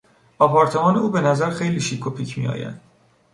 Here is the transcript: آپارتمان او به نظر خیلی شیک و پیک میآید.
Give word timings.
آپارتمان 0.39 0.95
او 0.97 1.09
به 1.11 1.21
نظر 1.21 1.49
خیلی 1.49 1.79
شیک 1.79 2.07
و 2.07 2.09
پیک 2.09 2.37
میآید. 2.37 2.75